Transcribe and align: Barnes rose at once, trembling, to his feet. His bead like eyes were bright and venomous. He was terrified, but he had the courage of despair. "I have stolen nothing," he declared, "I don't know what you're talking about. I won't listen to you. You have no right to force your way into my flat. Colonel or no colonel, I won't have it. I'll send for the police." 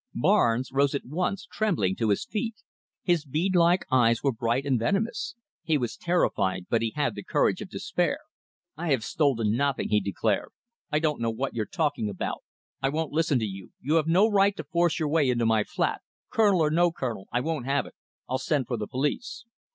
Barnes 0.15 0.71
rose 0.71 0.95
at 0.95 1.05
once, 1.05 1.45
trembling, 1.51 1.95
to 1.97 2.09
his 2.09 2.25
feet. 2.25 2.55
His 3.03 3.23
bead 3.23 3.55
like 3.55 3.85
eyes 3.91 4.23
were 4.23 4.31
bright 4.31 4.65
and 4.65 4.79
venomous. 4.79 5.35
He 5.61 5.77
was 5.77 5.95
terrified, 5.95 6.65
but 6.71 6.81
he 6.81 6.93
had 6.95 7.13
the 7.13 7.21
courage 7.21 7.61
of 7.61 7.69
despair. 7.69 8.17
"I 8.75 8.89
have 8.89 9.03
stolen 9.03 9.55
nothing," 9.55 9.89
he 9.89 9.99
declared, 9.99 10.49
"I 10.91 10.97
don't 10.97 11.21
know 11.21 11.29
what 11.29 11.53
you're 11.53 11.67
talking 11.67 12.09
about. 12.09 12.41
I 12.81 12.89
won't 12.89 13.11
listen 13.13 13.37
to 13.41 13.45
you. 13.45 13.73
You 13.79 13.93
have 13.97 14.07
no 14.07 14.27
right 14.27 14.57
to 14.57 14.63
force 14.63 14.97
your 14.97 15.07
way 15.07 15.29
into 15.29 15.45
my 15.45 15.63
flat. 15.63 16.01
Colonel 16.31 16.61
or 16.61 16.71
no 16.71 16.91
colonel, 16.91 17.27
I 17.31 17.41
won't 17.41 17.67
have 17.67 17.85
it. 17.85 17.93
I'll 18.27 18.39
send 18.39 18.65
for 18.65 18.77
the 18.77 18.87
police." 18.87 19.45